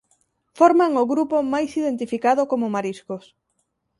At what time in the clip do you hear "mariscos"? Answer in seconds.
2.75-3.23